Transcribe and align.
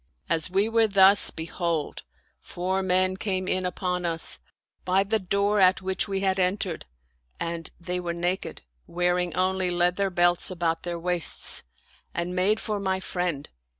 As 0.27 0.49
we 0.49 0.67
were 0.67 0.87
thus, 0.87 1.29
behold, 1.29 2.01
four 2.39 2.81
men 2.81 3.17
came 3.17 3.47
in 3.47 3.67
upon 3.67 4.03
us, 4.03 4.39
by 4.83 5.03
the 5.03 5.19
door 5.19 5.59
at 5.59 5.83
which 5.83 6.07
we 6.07 6.21
had 6.21 6.39
entered, 6.39 6.87
and 7.39 7.69
they 7.79 7.99
were 7.99 8.11
naked, 8.11 8.63
wearing 8.87 9.31
only 9.35 9.69
leather 9.69 10.09
belts 10.09 10.49
about 10.49 10.81
their 10.81 10.97
waists, 10.97 11.61
and 12.15 12.35
made 12.35 12.59
for 12.59 12.79
my 12.79 12.99
friend. 12.99 13.49